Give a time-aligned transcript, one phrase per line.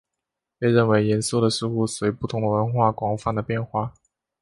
[0.57, 3.93] 被认为严肃的事物随不同的文化广泛地变化。